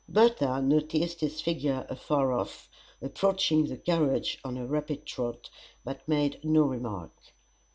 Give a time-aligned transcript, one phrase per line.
[0.09, 2.67] Bertha noticed his figure afar off,
[3.03, 5.51] approaching the carriage on a rapid trot,
[5.83, 7.13] but made no remark.